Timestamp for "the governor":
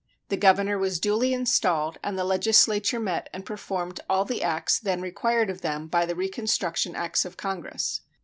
0.29-0.79